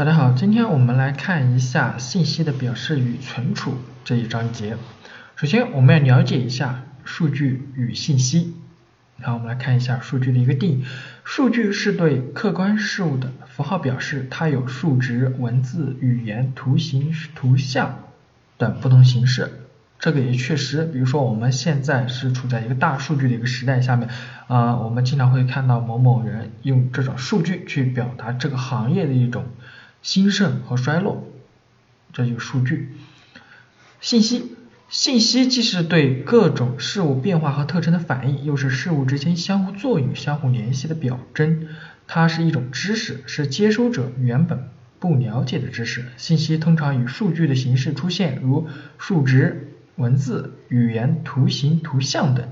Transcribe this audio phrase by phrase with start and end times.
[0.00, 4.78] 大家好，今天我们来看一下信息的表示与存储这一章节。
[5.36, 8.54] 首先，我们要了解一下数据与信息。
[9.20, 10.84] 好，我们来看一下数据的一个定义。
[11.22, 18.04] 数据是对客观事物的符号表示，它有数值、文字、语言、图形、图像
[18.56, 19.50] 等不同形式。
[19.98, 24.08] 这个也确实，比如说我们现在是处在一个大数据的一个时代下面，
[24.46, 29.44] 啊，我们经常会看到某某人用这种数据去表达这个行业的一种
[30.02, 31.28] 兴盛和衰落，
[32.12, 32.92] 这就是数据。
[34.00, 34.56] 信息，
[34.88, 41.68] 信息既是对各种事物变化和特征的反应，又是事物之间相互作用、相互联系的表征。
[42.06, 46.06] 它是一种知识，是接收者原本不了解的知识。
[46.16, 49.66] 信息通常以数据的形式出现，如数值。
[49.96, 52.48] 文字、语言、图形、图像等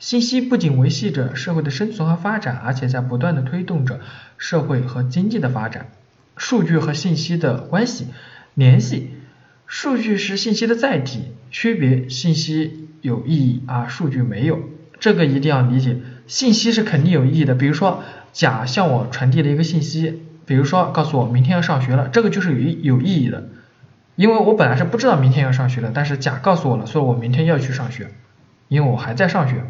[0.00, 4.00] 信息不仅维系着社会的生存和发展，而且在不断的推动着
[4.36, 5.92] 社会和经济的发展。
[6.38, 8.06] 数据和信息的关系
[8.54, 9.10] 联系，
[9.66, 14.60] 数据是信息的载体，区别信息有意义啊数据没有，
[14.98, 15.98] 这个一定要理解。
[16.26, 23.48] 信息是肯定有意义的，比如说甲向我传递了一个信息，比如说告诉我明天要上学了，这个就是有有意义的。
[24.14, 28.08] 因为我本来是不知道明天要上学的，但是甲告诉我了，所以我明天要去上学，
[28.66, 29.62] 因为我还在上学，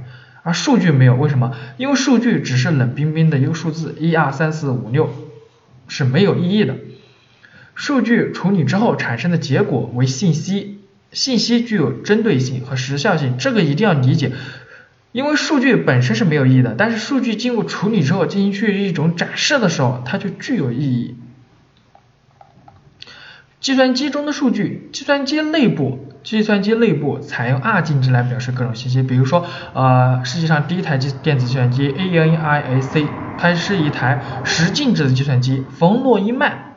[0.43, 1.55] 而数据没有，为什么？
[1.77, 5.11] 因为数据只是冷冰冰的一个数字，一二三四五六
[5.89, 6.77] 是没有意义的。
[7.75, 10.79] 数据处理之后产生的结果为信息，
[11.13, 14.33] 信息具有针对性和时效性，这个一定要理解。
[15.13, 21.17] 因为数据本身是没有意义的，但是数据经过处理之后进行去一种展示的时候，它就具有意义。
[23.61, 33.07] 计算机中的数据，计算机内部，计算机内部采用二进制来表示各种信息，比如说，呃，世界上第一台计电子计算机 ENIAC，
[33.39, 35.65] 它是一台十进制的计算机。
[35.71, 36.75] 冯诺依曼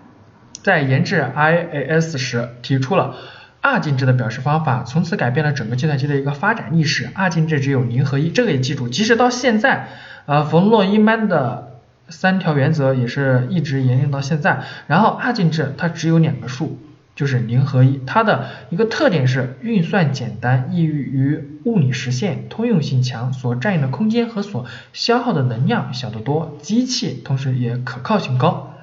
[0.62, 3.16] 在研制 IAS 时提出了
[3.62, 7.10] 二进制的表示方法，从此改变了整个计算机的一个发展历史。
[7.14, 9.88] 二进制只有零和一，这个也记住，即使到现在，
[10.26, 11.68] 呃，冯诺依曼的。
[12.10, 14.64] 三条原则也是一直沿用到现在。
[14.88, 16.78] 然后二进制它只有两个数，
[17.22, 18.02] 就是零和一。
[18.08, 28.74] 它的一个特点是运算简单，易于物理实现，通用性强，所占用的空间和所消耗的能量小得多，机器同时也可靠性高。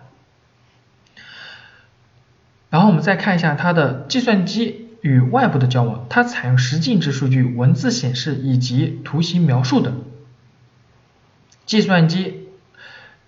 [2.70, 10.04] 然后我们再看一下它的计算机与外部的交往，它采用十进制数据、文字显示以及图形描述等。
[11.66, 12.44] 计算机。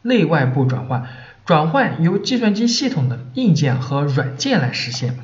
[0.03, 1.11] 内外部转换，
[1.51, 5.19] 转换由计算机系统的硬件和软件来实现。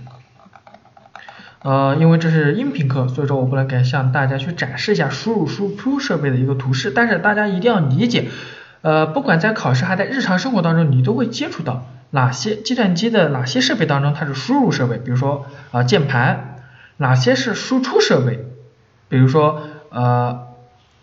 [1.63, 8.27] 呃，因为这是音频课，所以说我不能给向大家去展示一下输入输出设备的一个图示，但是大家一定要理解，
[8.83, 16.57] 呃，不管在考试还在日常生活当中，你都会接触到哪些计算机的哪些设备当中它是输入设备，比如说啊键盘，
[16.97, 18.45] 哪些是输出设备，
[19.09, 20.49] 比如说呃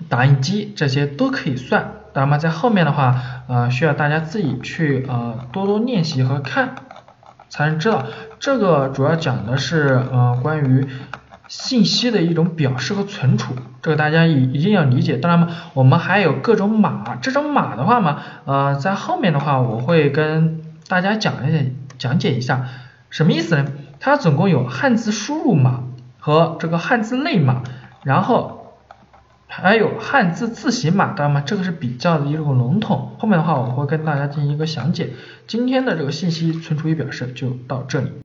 [0.10, 1.94] 打印机，这些都可以算。
[2.16, 3.16] 那么在后面的话，
[3.48, 6.76] 呃，需要大家自己去呃多多练习和看，
[7.50, 8.06] 才能知道。
[8.40, 10.88] 这个主要讲的是呃关于
[11.48, 15.18] 信息的一种表示和存储，这个大家一一定要理解。
[15.18, 21.64] 当然嘛，我们还有各种码，这种码的话嘛，呃，在后面的话我会跟大家讲一下，
[21.98, 22.68] 讲解一下
[23.10, 23.66] 什么意思呢？
[24.00, 25.84] 它总共有汉字输入码
[26.20, 27.64] 和这个汉字类码，
[28.04, 28.63] 然后。
[29.62, 33.16] 还有汉字字形码，当然嘛，这个是比较的一种笼统。
[33.20, 35.12] 后面的话我会跟大家进行一个详解。
[35.46, 38.14] 今天的这个信息存储与表示就到这里。